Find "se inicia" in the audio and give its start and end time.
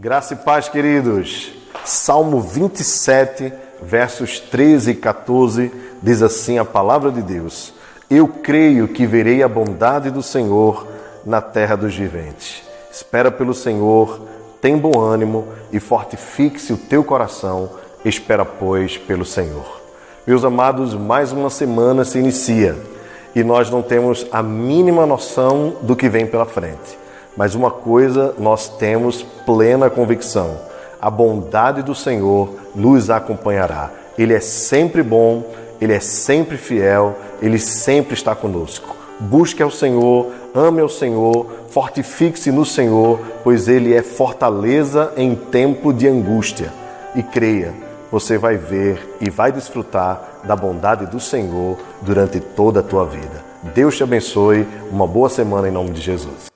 22.04-22.76